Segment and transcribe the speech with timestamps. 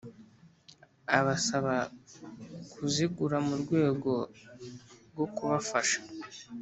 [1.17, 1.75] abasaba
[2.73, 4.11] kuzigura mu rwego
[5.11, 5.99] rwo kubafasha.